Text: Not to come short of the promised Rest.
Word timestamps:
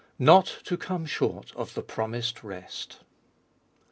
Not 0.17 0.47
to 0.63 0.77
come 0.77 1.05
short 1.05 1.53
of 1.55 1.75
the 1.75 1.83
promised 1.83 2.43
Rest. 2.43 3.01